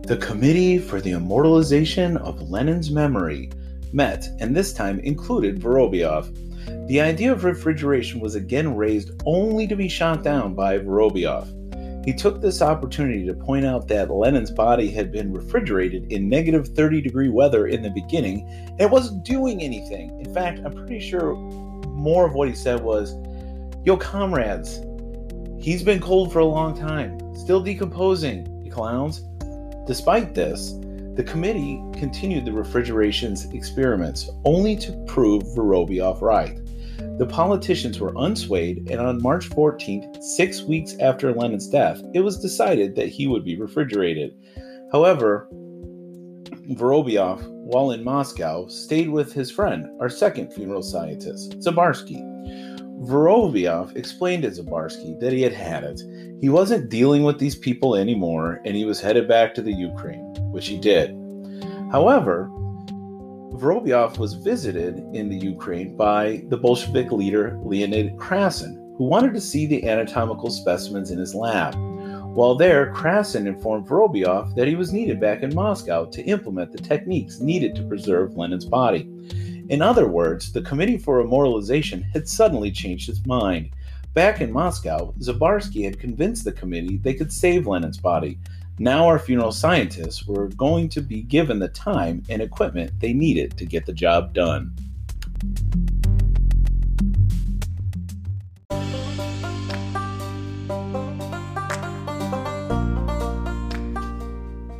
the 0.05 0.15
Committee 0.15 0.79
for 0.79 1.01
the 1.01 1.11
Immortalization 1.11 2.15
of 2.15 2.49
Lenin's 2.49 2.89
Memory, 2.89 3.51
met 3.91 4.25
and 4.39 4.55
this 4.55 4.71
time 4.71 5.01
included 5.01 5.59
Vorobyov. 5.59 6.87
The 6.87 7.01
idea 7.01 7.33
of 7.33 7.43
refrigeration 7.43 8.21
was 8.21 8.35
again 8.35 8.73
raised 8.77 9.21
only 9.25 9.67
to 9.67 9.75
be 9.75 9.89
shot 9.89 10.23
down 10.23 10.53
by 10.53 10.79
Vorobyov. 10.79 12.05
He 12.05 12.13
took 12.13 12.39
this 12.39 12.61
opportunity 12.61 13.25
to 13.25 13.33
point 13.33 13.65
out 13.65 13.89
that 13.89 14.09
Lenin's 14.09 14.51
body 14.51 14.89
had 14.89 15.11
been 15.11 15.33
refrigerated 15.33 16.09
in 16.09 16.29
negative 16.29 16.69
30 16.69 17.01
degree 17.01 17.27
weather 17.27 17.67
in 17.67 17.81
the 17.81 17.89
beginning 17.89 18.47
and 18.47 18.79
it 18.79 18.89
wasn't 18.89 19.25
doing 19.25 19.61
anything. 19.61 20.17
In 20.21 20.33
fact, 20.33 20.61
I'm 20.63 20.71
pretty 20.71 21.01
sure 21.01 21.35
more 21.87 22.25
of 22.25 22.33
what 22.33 22.47
he 22.47 22.55
said 22.55 22.81
was 22.81 23.13
Yo, 23.83 23.95
comrades, 23.97 24.81
he's 25.59 25.83
been 25.83 25.99
cold 25.99 26.31
for 26.31 26.39
a 26.39 26.45
long 26.45 26.77
time, 26.77 27.17
still 27.35 27.61
decomposing, 27.61 28.63
you 28.63 28.71
clowns. 28.71 29.23
Despite 29.87 30.35
this, 30.35 30.73
the 31.15 31.23
committee 31.23 31.81
continued 31.93 32.45
the 32.45 32.51
refrigeration's 32.51 33.51
experiments 33.53 34.29
only 34.45 34.75
to 34.75 34.91
prove 35.07 35.43
Vorobyov 35.55 36.21
right. 36.21 36.59
The 37.17 37.25
politicians 37.25 37.99
were 37.99 38.13
unswayed, 38.13 38.91
and 38.91 38.99
on 38.99 39.21
March 39.21 39.49
14th, 39.49 40.21
six 40.21 40.61
weeks 40.61 40.95
after 40.99 41.33
Lenin's 41.33 41.67
death, 41.67 42.01
it 42.13 42.19
was 42.19 42.39
decided 42.39 42.95
that 42.95 43.07
he 43.07 43.25
would 43.25 43.43
be 43.43 43.57
refrigerated. 43.57 44.35
However, 44.91 45.47
Vorobyov, 46.69 47.47
while 47.47 47.91
in 47.91 48.03
Moscow, 48.03 48.67
stayed 48.67 49.09
with 49.09 49.33
his 49.33 49.49
friend, 49.49 49.87
our 49.99 50.09
second 50.09 50.53
funeral 50.53 50.83
scientist, 50.83 51.57
Zbarsky. 51.59 52.21
Vorobyov 53.01 53.95
explained 53.95 54.43
to 54.43 54.49
Zbarsky 54.49 55.19
that 55.19 55.31
he 55.31 55.41
had 55.41 55.53
had 55.53 55.83
it. 55.83 56.01
He 56.41 56.49
wasn't 56.49 56.89
dealing 56.89 57.23
with 57.23 57.37
these 57.37 57.55
people 57.55 57.95
anymore, 57.95 58.59
and 58.65 58.75
he 58.75 58.85
was 58.85 58.99
headed 58.99 59.27
back 59.27 59.53
to 59.55 59.61
the 59.61 59.71
Ukraine, 59.71 60.33
which 60.51 60.67
he 60.67 60.77
did. 60.77 61.11
However, 61.91 62.49
Vorobyov 63.53 64.17
was 64.17 64.33
visited 64.33 64.97
in 65.13 65.29
the 65.29 65.37
Ukraine 65.37 65.95
by 65.95 66.43
the 66.49 66.57
Bolshevik 66.57 67.11
leader 67.11 67.59
Leonid 67.63 68.17
Krasin, 68.17 68.75
who 68.97 69.05
wanted 69.05 69.33
to 69.35 69.41
see 69.41 69.65
the 69.65 69.87
anatomical 69.87 70.49
specimens 70.49 71.11
in 71.11 71.19
his 71.19 71.35
lab. 71.35 71.75
While 72.35 72.55
there, 72.55 72.93
Krasin 72.93 73.47
informed 73.47 73.87
Vorobyov 73.87 74.53
that 74.55 74.67
he 74.67 74.75
was 74.75 74.93
needed 74.93 75.19
back 75.19 75.41
in 75.43 75.55
Moscow 75.55 76.05
to 76.05 76.23
implement 76.23 76.71
the 76.71 76.77
techniques 76.77 77.39
needed 77.39 77.73
to 77.75 77.87
preserve 77.87 78.37
Lenin's 78.37 78.65
body. 78.65 79.09
In 79.69 79.81
other 79.81 80.07
words, 80.07 80.53
the 80.53 80.61
Committee 80.61 80.97
for 80.97 81.19
Immortalization 81.19 82.01
had 82.01 82.29
suddenly 82.29 82.71
changed 82.71 83.09
its 83.09 83.25
mind. 83.25 83.71
Back 84.13 84.39
in 84.39 84.49
Moscow, 84.49 85.13
Zbarsky 85.19 85.83
had 85.83 85.99
convinced 85.99 86.45
the 86.45 86.53
committee 86.53 86.95
they 86.95 87.13
could 87.13 87.33
save 87.33 87.67
Lenin's 87.67 87.97
body. 87.97 88.39
Now, 88.79 89.05
our 89.07 89.19
funeral 89.19 89.51
scientists 89.51 90.25
were 90.25 90.47
going 90.49 90.87
to 90.89 91.01
be 91.01 91.21
given 91.21 91.59
the 91.59 91.67
time 91.67 92.23
and 92.29 92.41
equipment 92.41 92.97
they 93.01 93.11
needed 93.11 93.57
to 93.57 93.65
get 93.65 93.85
the 93.85 93.91
job 93.91 94.33
done. 94.33 94.73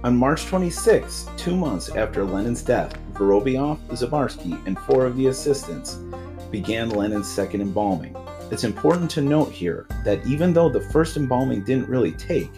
On 0.06 0.16
March 0.16 0.46
26, 0.46 1.28
two 1.36 1.58
months 1.58 1.90
after 1.90 2.24
Lenin's 2.24 2.62
death, 2.62 2.98
Vorobyov, 3.18 3.80
Zbarsky, 3.90 4.66
and 4.68 4.78
four 4.80 5.06
of 5.06 5.18
the 5.18 5.28
assistants 5.28 5.96
began 6.52 6.90
Lenin's 6.90 7.30
second 7.30 7.62
embalming. 7.62 8.16
It's 8.52 8.64
important 8.64 9.12
to 9.12 9.22
note 9.22 9.52
here 9.52 9.88
that 10.06 10.26
even 10.26 10.54
though 10.54 10.70
the 10.70 10.82
first 10.82 11.18
embalming 11.18 11.64
didn't 11.64 11.90
really 11.90 12.14
take, 12.14 12.52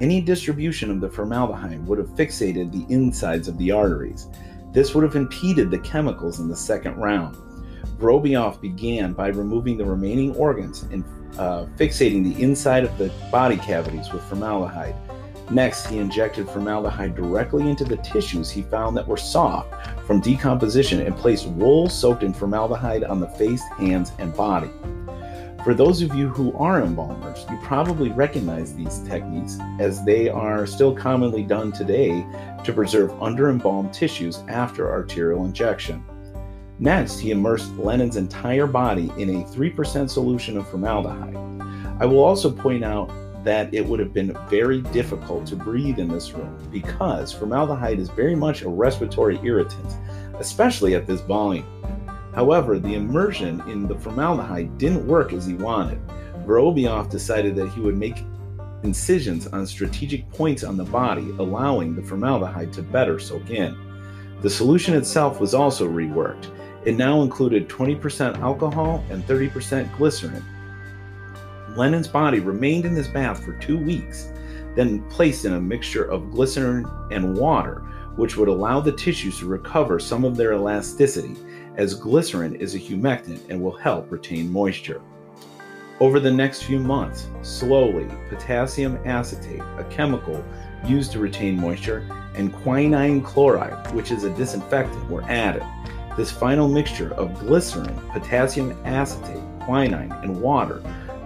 any 0.00 0.20
distribution 0.20 0.90
of 0.90 1.00
the 1.00 1.08
formaldehyde 1.08 1.86
would 1.86 1.98
have 1.98 2.08
fixated 2.10 2.70
the 2.72 2.92
insides 2.92 3.48
of 3.48 3.56
the 3.58 3.70
arteries. 3.70 4.28
This 4.72 4.94
would 4.94 5.04
have 5.04 5.16
impeded 5.16 5.70
the 5.70 5.78
chemicals 5.78 6.40
in 6.40 6.48
the 6.48 6.56
second 6.56 6.96
round. 6.96 7.36
Vorobyov 7.98 8.60
began 8.60 9.12
by 9.12 9.28
removing 9.28 9.76
the 9.76 9.84
remaining 9.84 10.34
organs 10.36 10.82
and 10.84 11.04
uh, 11.38 11.66
fixating 11.76 12.24
the 12.24 12.42
inside 12.42 12.84
of 12.84 12.96
the 12.98 13.12
body 13.30 13.56
cavities 13.56 14.12
with 14.12 14.22
formaldehyde. 14.24 14.94
Next, 15.52 15.86
he 15.86 15.98
injected 15.98 16.48
formaldehyde 16.48 17.14
directly 17.14 17.68
into 17.68 17.84
the 17.84 17.98
tissues 17.98 18.50
he 18.50 18.62
found 18.62 18.96
that 18.96 19.06
were 19.06 19.18
soft 19.18 19.74
from 20.06 20.18
decomposition 20.18 21.02
and 21.02 21.14
placed 21.14 21.46
wool 21.46 21.90
soaked 21.90 22.22
in 22.22 22.32
formaldehyde 22.32 23.04
on 23.04 23.20
the 23.20 23.28
face, 23.28 23.62
hands, 23.76 24.12
and 24.18 24.34
body. 24.34 24.70
For 25.62 25.74
those 25.74 26.00
of 26.00 26.14
you 26.14 26.28
who 26.28 26.56
are 26.56 26.80
embalmers, 26.80 27.44
you 27.50 27.58
probably 27.62 28.08
recognize 28.08 28.74
these 28.74 29.00
techniques 29.00 29.58
as 29.78 30.02
they 30.06 30.30
are 30.30 30.66
still 30.66 30.96
commonly 30.96 31.42
done 31.42 31.70
today 31.70 32.26
to 32.64 32.72
preserve 32.72 33.12
under 33.22 33.50
embalmed 33.50 33.92
tissues 33.92 34.38
after 34.48 34.90
arterial 34.90 35.44
injection. 35.44 36.02
Next, 36.78 37.18
he 37.18 37.30
immersed 37.30 37.70
Lenin's 37.76 38.16
entire 38.16 38.66
body 38.66 39.12
in 39.18 39.28
a 39.28 39.44
3% 39.44 40.08
solution 40.08 40.56
of 40.56 40.66
formaldehyde. 40.66 41.36
I 42.00 42.06
will 42.06 42.24
also 42.24 42.50
point 42.50 42.82
out 42.82 43.10
that 43.44 43.72
it 43.74 43.84
would 43.84 43.98
have 44.00 44.12
been 44.12 44.36
very 44.48 44.80
difficult 44.80 45.46
to 45.46 45.56
breathe 45.56 45.98
in 45.98 46.08
this 46.08 46.32
room 46.32 46.56
because 46.70 47.32
formaldehyde 47.32 47.98
is 47.98 48.08
very 48.08 48.36
much 48.36 48.62
a 48.62 48.68
respiratory 48.68 49.40
irritant, 49.42 49.96
especially 50.38 50.94
at 50.94 51.06
this 51.06 51.20
volume. 51.22 51.66
However, 52.34 52.78
the 52.78 52.94
immersion 52.94 53.62
in 53.68 53.86
the 53.86 53.98
formaldehyde 53.98 54.78
didn't 54.78 55.06
work 55.06 55.32
as 55.32 55.46
he 55.46 55.54
wanted. 55.54 56.00
Vorobyov 56.46 57.10
decided 57.10 57.54
that 57.56 57.68
he 57.70 57.80
would 57.80 57.96
make 57.96 58.24
incisions 58.82 59.46
on 59.48 59.66
strategic 59.66 60.28
points 60.30 60.64
on 60.64 60.76
the 60.76 60.84
body, 60.84 61.30
allowing 61.38 61.94
the 61.94 62.02
formaldehyde 62.02 62.72
to 62.72 62.82
better 62.82 63.18
soak 63.18 63.50
in. 63.50 63.76
The 64.40 64.50
solution 64.50 64.94
itself 64.94 65.40
was 65.40 65.54
also 65.54 65.88
reworked. 65.88 66.48
It 66.84 66.96
now 66.96 67.22
included 67.22 67.68
20% 67.68 68.38
alcohol 68.38 69.04
and 69.10 69.24
30% 69.26 69.96
glycerin. 69.96 70.44
Lenin's 71.76 72.08
body 72.08 72.40
remained 72.40 72.84
in 72.84 72.94
this 72.94 73.08
bath 73.08 73.44
for 73.44 73.54
two 73.54 73.78
weeks, 73.78 74.30
then 74.74 75.02
placed 75.10 75.44
in 75.44 75.54
a 75.54 75.60
mixture 75.60 76.04
of 76.04 76.30
glycerin 76.30 76.86
and 77.10 77.36
water, 77.36 77.82
which 78.16 78.36
would 78.36 78.48
allow 78.48 78.80
the 78.80 78.92
tissues 78.92 79.38
to 79.38 79.46
recover 79.46 79.98
some 79.98 80.24
of 80.24 80.36
their 80.36 80.52
elasticity 80.52 81.36
as 81.76 81.94
glycerin 81.94 82.54
is 82.56 82.74
a 82.74 82.78
humectant 82.78 83.40
and 83.48 83.60
will 83.60 83.76
help 83.76 84.10
retain 84.10 84.52
moisture. 84.52 85.00
Over 86.00 86.20
the 86.20 86.32
next 86.32 86.64
few 86.64 86.78
months, 86.78 87.28
slowly, 87.42 88.08
potassium 88.28 88.98
acetate, 89.06 89.62
a 89.78 89.86
chemical 89.88 90.44
used 90.84 91.12
to 91.12 91.20
retain 91.20 91.60
moisture, 91.60 92.06
and 92.34 92.52
quinine 92.52 93.22
chloride, 93.22 93.92
which 93.94 94.10
is 94.10 94.24
a 94.24 94.34
disinfectant, 94.36 95.08
were 95.08 95.22
added. 95.22 95.62
This 96.16 96.30
final 96.30 96.68
mixture 96.68 97.14
of 97.14 97.38
glycerin, 97.38 97.94
potassium 98.10 98.76
acetate, 98.84 99.42
quinine, 99.60 100.12
and 100.22 100.40
water, 100.40 100.82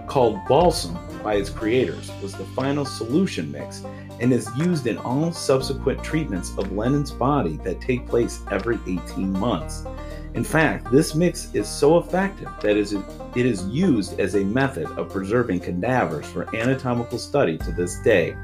called 0.07 0.39
balsam 0.47 0.97
by 1.23 1.35
its 1.35 1.49
creators, 1.49 2.11
was 2.21 2.33
the 2.33 2.45
final 2.45 2.85
solution 2.85 3.51
mix 3.51 3.83
and 4.19 4.33
is 4.33 4.49
used 4.57 4.87
in 4.87 4.97
all 4.97 5.31
subsequent 5.31 6.03
treatments 6.03 6.51
of 6.57 6.71
Lenin's 6.71 7.11
body 7.11 7.57
that 7.63 7.81
take 7.81 8.07
place 8.07 8.41
every 8.49 8.79
18 8.87 9.31
months. 9.31 9.85
In 10.33 10.43
fact, 10.43 10.91
this 10.91 11.15
mix 11.15 11.53
is 11.53 11.67
so 11.67 11.97
effective 11.97 12.49
that 12.61 12.77
it 12.77 13.45
is 13.45 13.67
used 13.67 14.19
as 14.19 14.35
a 14.35 14.43
method 14.43 14.87
of 14.97 15.09
preserving 15.09 15.59
cadavers 15.59 16.25
for 16.25 16.55
anatomical 16.55 17.17
study 17.17 17.57
to 17.59 17.71
this 17.71 17.99
day. 17.99 18.35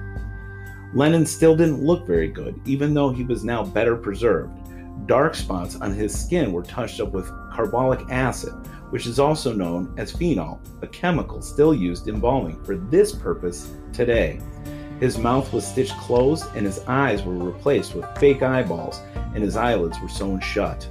Lenin 0.93 1.26
still 1.26 1.56
didn't 1.56 1.84
look 1.84 2.06
very 2.06 2.28
good, 2.28 2.60
even 2.65 2.93
though 2.93 3.10
he 3.10 3.23
was 3.23 3.43
now 3.43 3.63
better 3.63 3.95
preserved. 3.95 4.52
Dark 5.08 5.34
spots 5.36 5.76
on 5.78 5.91
his 5.91 6.17
skin 6.17 6.52
were 6.52 6.62
touched 6.62 6.99
up 6.99 7.12
with 7.12 7.28
carbolic 7.52 7.99
acid, 8.10 8.54
which 8.93 9.08
is 9.08 9.17
also 9.17 9.51
known 9.51 9.91
as 9.97 10.12
phenol, 10.12 10.62
a 10.84 10.88
chemical 10.88 11.41
still 11.41 11.73
used 11.73 12.08
in 12.08 12.13
embalming 12.13 12.63
for 12.63 12.77
this 12.77 13.12
purpose 13.12 13.71
today. 13.91 14.39
His 14.99 15.17
mouth 15.17 15.51
was 15.51 15.65
stitched 15.65 15.97
closed 15.97 16.45
and 16.56 16.63
his 16.63 16.77
eyes 16.82 17.23
were 17.23 17.34
replaced 17.34 17.95
with 17.95 18.06
fake 18.19 18.43
eyeballs, 18.43 19.01
and 19.34 19.43
his 19.43 19.56
eyelids 19.56 19.99
were 19.99 20.08
sewn 20.08 20.39
shut. 20.39 20.88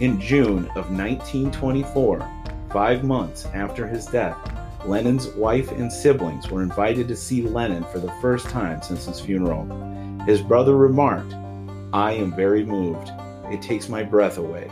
In 0.00 0.20
June 0.20 0.66
of 0.74 0.90
1924, 0.90 2.28
five 2.72 3.04
months 3.04 3.46
after 3.54 3.86
his 3.86 4.06
death, 4.06 4.36
Lenin's 4.84 5.28
wife 5.28 5.70
and 5.70 5.92
siblings 5.92 6.50
were 6.50 6.60
invited 6.64 7.06
to 7.06 7.14
see 7.14 7.42
Lenin 7.42 7.84
for 7.84 8.00
the 8.00 8.12
first 8.20 8.48
time 8.48 8.82
since 8.82 9.04
his 9.04 9.20
funeral. 9.20 9.64
His 10.26 10.42
brother 10.42 10.76
remarked, 10.76 11.34
I 11.92 12.14
am 12.14 12.34
very 12.34 12.64
moved. 12.64 13.12
It 13.44 13.62
takes 13.62 13.88
my 13.88 14.02
breath 14.02 14.38
away. 14.38 14.68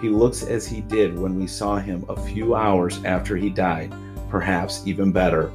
He 0.00 0.08
looks 0.08 0.42
as 0.42 0.66
he 0.66 0.80
did 0.80 1.18
when 1.18 1.38
we 1.38 1.46
saw 1.46 1.76
him 1.76 2.04
a 2.08 2.20
few 2.20 2.54
hours 2.54 3.02
after 3.04 3.36
he 3.36 3.50
died, 3.50 3.94
perhaps 4.28 4.82
even 4.86 5.12
better. 5.12 5.50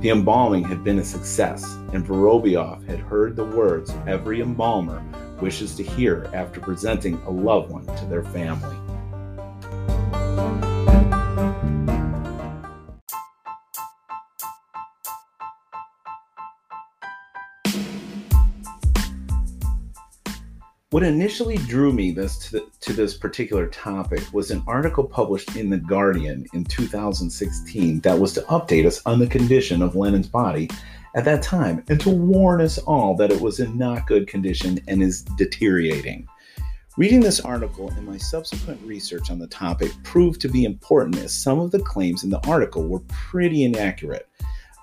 The 0.00 0.10
embalming 0.10 0.64
had 0.64 0.84
been 0.84 0.98
a 0.98 1.04
success, 1.04 1.64
and 1.92 2.06
Vorobyov 2.06 2.86
had 2.86 3.00
heard 3.00 3.34
the 3.34 3.44
words 3.44 3.94
every 4.06 4.40
embalmer 4.40 5.02
wishes 5.40 5.74
to 5.76 5.82
hear 5.82 6.30
after 6.32 6.60
presenting 6.60 7.20
a 7.26 7.30
loved 7.30 7.70
one 7.70 7.86
to 7.96 8.06
their 8.06 8.24
family. 8.24 8.76
What 20.90 21.02
initially 21.02 21.56
drew 21.56 21.92
me 21.92 22.12
this 22.12 22.38
to, 22.38 22.52
the, 22.52 22.66
to, 22.82 22.92
this 22.92 23.16
particular 23.16 23.66
topic 23.66 24.22
was 24.32 24.52
an 24.52 24.62
article 24.68 25.02
published 25.02 25.56
in 25.56 25.68
The 25.68 25.78
Guardian 25.78 26.46
in 26.54 26.62
2016 26.62 27.98
that 28.02 28.16
was 28.16 28.32
to 28.34 28.42
update 28.42 28.86
us 28.86 29.02
on 29.04 29.18
the 29.18 29.26
condition 29.26 29.82
of 29.82 29.96
Lenin's 29.96 30.28
body 30.28 30.70
at 31.16 31.24
that 31.24 31.42
time 31.42 31.82
and 31.88 31.98
to 32.02 32.10
warn 32.10 32.60
us 32.60 32.78
all 32.78 33.16
that 33.16 33.32
it 33.32 33.40
was 33.40 33.58
in 33.58 33.76
not 33.76 34.06
good 34.06 34.28
condition 34.28 34.78
and 34.86 35.02
is 35.02 35.22
deteriorating. 35.22 36.28
Reading 36.96 37.18
this 37.18 37.40
article 37.40 37.90
and 37.90 38.06
my 38.06 38.16
subsequent 38.16 38.80
research 38.86 39.28
on 39.28 39.40
the 39.40 39.48
topic 39.48 39.90
proved 40.04 40.40
to 40.42 40.48
be 40.48 40.62
important 40.62 41.16
as 41.16 41.34
some 41.34 41.58
of 41.58 41.72
the 41.72 41.82
claims 41.82 42.22
in 42.22 42.30
the 42.30 42.46
article 42.46 42.86
were 42.86 43.02
pretty 43.08 43.64
inaccurate. 43.64 44.28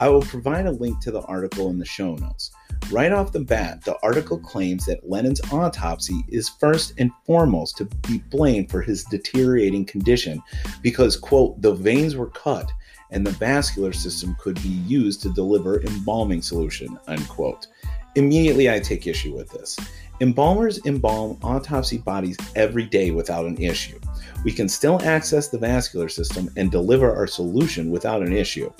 I 0.01 0.09
will 0.09 0.21
provide 0.21 0.65
a 0.65 0.71
link 0.71 0.99
to 0.99 1.11
the 1.11 1.21
article 1.21 1.69
in 1.69 1.79
the 1.79 1.85
show 1.85 2.15
notes. 2.15 2.51
Right 2.91 3.11
off 3.11 3.31
the 3.31 3.39
bat, 3.39 3.83
the 3.83 3.97
article 4.03 4.37
claims 4.37 4.85
that 4.85 5.09
Lenin's 5.09 5.41
autopsy 5.51 6.23
is 6.27 6.49
first 6.49 6.93
and 6.99 7.11
foremost 7.25 7.77
to 7.77 7.85
be 8.07 8.19
blamed 8.29 8.69
for 8.69 8.81
his 8.81 9.03
deteriorating 9.05 9.85
condition 9.85 10.41
because, 10.81 11.17
quote, 11.17 11.61
the 11.61 11.73
veins 11.73 12.15
were 12.15 12.29
cut 12.29 12.71
and 13.09 13.25
the 13.25 13.31
vascular 13.31 13.93
system 13.93 14.35
could 14.39 14.61
be 14.61 14.69
used 14.87 15.21
to 15.21 15.33
deliver 15.33 15.81
embalming 15.81 16.41
solution, 16.41 16.99
unquote. 17.07 17.67
Immediately, 18.15 18.69
I 18.69 18.79
take 18.79 19.07
issue 19.07 19.35
with 19.35 19.49
this. 19.49 19.77
Embalmers 20.21 20.79
embalm 20.85 21.37
autopsy 21.41 21.97
bodies 21.97 22.37
every 22.55 22.85
day 22.85 23.11
without 23.11 23.45
an 23.45 23.57
issue. 23.57 23.99
We 24.45 24.51
can 24.51 24.69
still 24.69 25.01
access 25.03 25.47
the 25.47 25.57
vascular 25.57 26.09
system 26.09 26.49
and 26.55 26.71
deliver 26.71 27.13
our 27.13 27.27
solution 27.27 27.89
without 27.89 28.21
an 28.21 28.33
issue. 28.33 28.71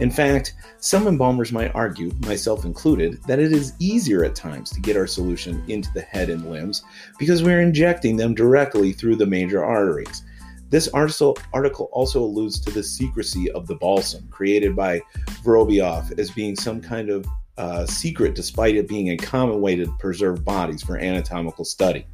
In 0.00 0.10
fact, 0.10 0.54
some 0.78 1.06
embalmers 1.06 1.52
might 1.52 1.74
argue, 1.74 2.10
myself 2.20 2.64
included, 2.64 3.22
that 3.24 3.38
it 3.38 3.52
is 3.52 3.74
easier 3.78 4.24
at 4.24 4.34
times 4.34 4.70
to 4.70 4.80
get 4.80 4.96
our 4.96 5.06
solution 5.06 5.62
into 5.68 5.92
the 5.94 6.00
head 6.00 6.30
and 6.30 6.50
limbs 6.50 6.82
because 7.18 7.44
we're 7.44 7.60
injecting 7.60 8.16
them 8.16 8.34
directly 8.34 8.92
through 8.92 9.16
the 9.16 9.26
major 9.26 9.64
arteries. 9.64 10.24
This 10.70 10.88
article 10.88 11.88
also 11.92 12.20
alludes 12.20 12.58
to 12.60 12.72
the 12.72 12.82
secrecy 12.82 13.50
of 13.52 13.68
the 13.68 13.76
balsam 13.76 14.26
created 14.28 14.74
by 14.74 15.00
Vorobyov 15.44 16.18
as 16.18 16.32
being 16.32 16.56
some 16.56 16.80
kind 16.80 17.10
of 17.10 17.24
uh, 17.56 17.86
secret, 17.86 18.34
despite 18.34 18.74
it 18.74 18.88
being 18.88 19.10
a 19.10 19.16
common 19.16 19.60
way 19.60 19.76
to 19.76 19.86
preserve 20.00 20.44
bodies 20.44 20.82
for 20.82 20.98
anatomical 20.98 21.64
study. 21.64 22.04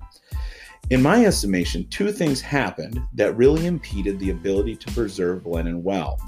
In 0.91 1.01
my 1.01 1.25
estimation, 1.25 1.89
two 1.89 2.13
things 2.13 2.43
happened 2.43 3.01
that 3.15 3.37
really 3.37 3.65
impeded 3.65 4.19
the 4.19 4.31
ability 4.31 4.77
to 4.77 4.93
preserve 4.93 5.47
Lenin 5.47 5.83
well. 5.83 6.21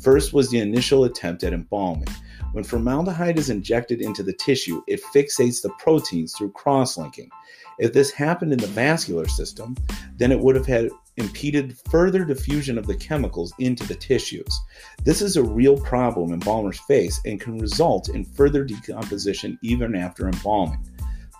First 0.00 0.32
was 0.32 0.48
the 0.48 0.60
initial 0.60 1.04
attempt 1.04 1.42
at 1.42 1.52
embalming. 1.52 2.08
When 2.52 2.64
formaldehyde 2.64 3.38
is 3.38 3.50
injected 3.50 4.00
into 4.00 4.22
the 4.22 4.32
tissue, 4.32 4.82
it 4.86 5.02
fixates 5.14 5.60
the 5.60 5.70
proteins 5.78 6.32
through 6.32 6.52
cross 6.52 6.96
linking. 6.96 7.30
If 7.78 7.92
this 7.92 8.10
happened 8.10 8.52
in 8.52 8.58
the 8.58 8.66
vascular 8.68 9.28
system, 9.28 9.76
then 10.16 10.32
it 10.32 10.40
would 10.40 10.56
have 10.56 10.66
had 10.66 10.90
impeded 11.16 11.78
further 11.90 12.24
diffusion 12.24 12.78
of 12.78 12.86
the 12.86 12.96
chemicals 12.96 13.52
into 13.58 13.86
the 13.86 13.94
tissues. 13.94 14.60
This 15.04 15.20
is 15.20 15.36
a 15.36 15.42
real 15.42 15.76
problem 15.76 16.32
embalmers 16.32 16.80
face 16.80 17.20
and 17.24 17.40
can 17.40 17.58
result 17.58 18.08
in 18.08 18.24
further 18.24 18.64
decomposition 18.64 19.58
even 19.62 19.94
after 19.94 20.26
embalming. 20.28 20.84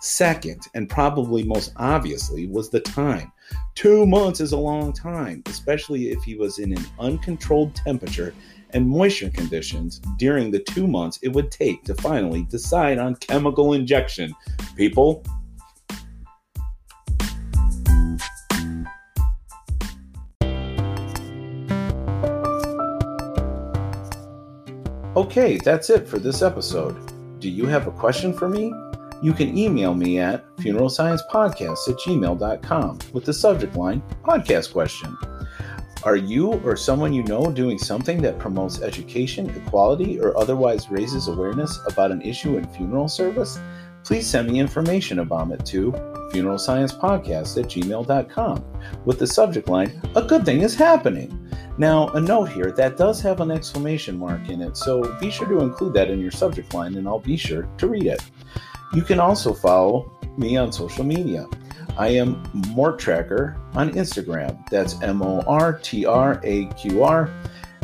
Second, 0.01 0.67
and 0.75 0.89
probably 0.89 1.43
most 1.43 1.73
obviously, 1.75 2.47
was 2.47 2.69
the 2.69 2.79
time. 2.79 3.31
Two 3.75 4.05
months 4.05 4.41
is 4.41 4.51
a 4.51 4.57
long 4.57 4.91
time, 4.93 5.43
especially 5.45 6.09
if 6.09 6.21
he 6.23 6.35
was 6.35 6.59
in 6.59 6.73
an 6.73 6.85
uncontrolled 6.99 7.75
temperature 7.75 8.33
and 8.71 8.87
moisture 8.87 9.29
conditions 9.29 9.99
during 10.17 10.51
the 10.51 10.59
two 10.59 10.87
months 10.87 11.19
it 11.23 11.29
would 11.29 11.51
take 11.51 11.83
to 11.83 11.95
finally 11.95 12.43
decide 12.49 12.97
on 12.97 13.15
chemical 13.15 13.73
injection. 13.73 14.33
People, 14.75 15.23
Okay, 25.15 25.57
that's 25.57 25.89
it 25.89 26.07
for 26.07 26.17
this 26.17 26.41
episode. 26.41 26.95
Do 27.41 27.49
you 27.49 27.65
have 27.65 27.87
a 27.87 27.91
question 27.91 28.31
for 28.31 28.47
me? 28.47 28.71
You 29.21 29.33
can 29.33 29.57
email 29.57 29.93
me 29.93 30.19
at 30.19 30.45
funeralsciencepodcast 30.57 31.89
at 31.89 31.95
gmail.com 31.97 32.99
with 33.11 33.25
the 33.25 33.33
subject 33.33 33.75
line 33.75 34.01
Podcast 34.23 34.71
Question. 34.71 35.17
Are 36.03 36.15
you 36.15 36.53
or 36.63 36.77
someone 36.77 37.11
you 37.11 37.23
know 37.23 37.51
doing 37.51 37.77
something 37.77 38.21
that 38.21 38.39
promotes 38.39 38.81
education, 38.81 39.49
equality, 39.49 40.17
or 40.17 40.37
otherwise 40.37 40.89
raises 40.89 41.27
awareness 41.27 41.77
about 41.87 42.11
an 42.11 42.21
issue 42.21 42.57
in 42.57 42.65
funeral 42.69 43.09
service? 43.09 43.59
Please 44.05 44.25
send 44.25 44.49
me 44.49 44.59
information 44.59 45.19
about 45.19 45.51
it 45.51 45.65
to 45.65 45.91
funeralsciencepodcast 46.31 47.61
at 47.61 47.69
gmail.com 47.69 48.63
with 49.03 49.19
the 49.19 49.27
subject 49.27 49.67
line 49.67 50.01
A 50.15 50.21
Good 50.21 50.45
Thing 50.45 50.61
is 50.61 50.75
Happening. 50.75 51.35
Now, 51.77 52.07
a 52.09 52.21
note 52.21 52.49
here 52.49 52.71
that 52.71 52.95
does 52.95 53.19
have 53.21 53.41
an 53.41 53.51
exclamation 53.51 54.17
mark 54.17 54.47
in 54.47 54.61
it, 54.61 54.77
so 54.77 55.01
be 55.19 55.29
sure 55.29 55.47
to 55.47 55.59
include 55.59 55.93
that 55.95 56.09
in 56.09 56.21
your 56.21 56.31
subject 56.31 56.73
line 56.73 56.95
and 56.95 57.07
I'll 57.07 57.19
be 57.19 57.35
sure 57.35 57.63
to 57.77 57.87
read 57.87 58.05
it. 58.05 58.21
You 58.93 59.03
can 59.03 59.19
also 59.19 59.53
follow 59.53 60.19
me 60.37 60.57
on 60.57 60.71
social 60.71 61.03
media. 61.03 61.47
I 61.97 62.09
am 62.09 62.41
Mort 62.69 62.97
Tracker 62.97 63.57
on 63.73 63.91
Instagram. 63.91 64.57
That's 64.69 65.01
M 65.01 65.21
O 65.21 65.41
R 65.47 65.73
T 65.73 66.05
R 66.05 66.39
A 66.43 66.65
Q 66.73 67.03
R. 67.03 67.29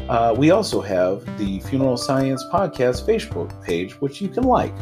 Uh, 0.09 0.33
we 0.37 0.51
also 0.51 0.81
have 0.81 1.25
the 1.37 1.59
Funeral 1.61 1.97
Science 1.97 2.43
Podcast 2.51 3.05
Facebook 3.05 3.63
page, 3.63 3.99
which 4.01 4.21
you 4.21 4.29
can 4.29 4.43
like. 4.43 4.73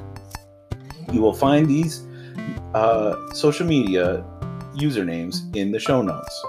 You 1.12 1.22
will 1.22 1.34
find 1.34 1.68
these 1.68 2.06
uh, 2.74 3.16
social 3.34 3.66
media 3.66 4.26
usernames 4.76 5.56
in 5.56 5.72
the 5.72 5.80
show 5.80 6.02
notes. 6.02 6.46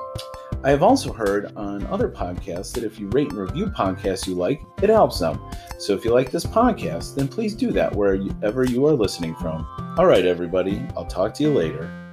I 0.65 0.71
have 0.71 0.83
also 0.83 1.13
heard 1.13 1.55
on 1.57 1.87
other 1.89 2.09
podcasts 2.09 2.73
that 2.73 2.85
if 2.85 2.99
you 2.99 3.09
rate 3.11 3.29
and 3.29 3.39
review 3.39 3.67
podcasts 3.67 4.27
you 4.27 4.35
like, 4.35 4.63
it 4.81 4.89
helps 4.89 5.19
them. 5.19 5.39
So 5.79 5.93
if 5.93 6.07
you 6.07 6.11
like 6.11 6.31
this 6.31 6.47
podcast, 6.47 7.17
then 7.17 7.29
please 7.29 7.55
do 7.55 7.71
that 7.73 7.95
wherever 7.95 8.65
you 8.65 8.87
are 8.87 8.95
listening 8.95 9.35
from. 9.35 9.67
All 9.99 10.07
right, 10.07 10.25
everybody, 10.25 10.83
I'll 10.97 11.05
talk 11.05 11.35
to 11.35 11.43
you 11.43 11.53
later. 11.53 12.04